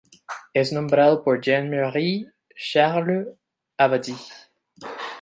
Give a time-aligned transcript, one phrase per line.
[0.55, 3.27] Es nombrado por Jean Marie Charles
[3.77, 4.15] Abadie.